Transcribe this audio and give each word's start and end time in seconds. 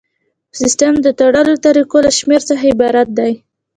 سیسټم 0.59 0.93
د 1.01 1.07
تړلو 1.19 1.53
طریقو 1.65 1.97
له 2.05 2.11
شمیر 2.17 2.41
څخه 2.49 2.63
عبارت 2.73 3.07
دی. 3.19 3.33